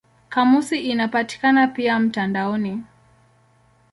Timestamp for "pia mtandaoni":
1.67-2.83